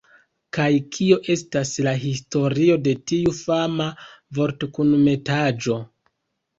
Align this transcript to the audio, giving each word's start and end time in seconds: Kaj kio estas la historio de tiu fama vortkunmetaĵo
Kaj 0.57 0.69
kio 0.95 1.17
estas 1.33 1.75
la 1.89 1.93
historio 2.07 2.79
de 2.89 2.97
tiu 3.13 3.37
fama 3.45 3.91
vortkunmetaĵo 4.43 5.83